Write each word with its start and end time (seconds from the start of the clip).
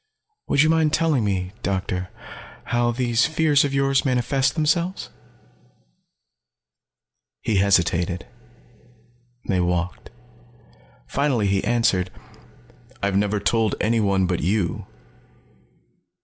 "Would 0.47 0.63
you 0.63 0.69
mind 0.71 0.93
telling 0.93 1.23
me, 1.23 1.51
Doctor, 1.61 2.09
how 2.63 2.89
these 2.89 3.27
fears 3.27 3.63
of 3.63 3.71
yours 3.71 4.03
manifest 4.03 4.55
themselves?" 4.55 5.11
He 7.43 7.57
hesitated; 7.57 8.25
they 9.47 9.59
walked. 9.59 10.09
Finally 11.05 11.45
he 11.49 11.63
answered. 11.63 12.09
"I've 13.03 13.15
never 13.15 13.39
told 13.39 13.75
anyone 13.79 14.25
but 14.25 14.39
you. 14.39 14.87